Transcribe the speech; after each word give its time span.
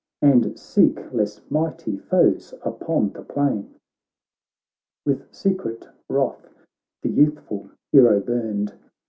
And 0.23 0.57
seek 0.57 1.13
less 1.13 1.41
mighty 1.51 1.95
foes 1.95 2.55
upon 2.63 3.11
the 3.11 3.21
plain.' 3.21 3.75
With 5.05 5.31
secret 5.31 5.87
wrath 6.09 6.49
the 7.03 7.09
youthful 7.09 7.69
hero 7.91 8.19
burned. 8.19 8.73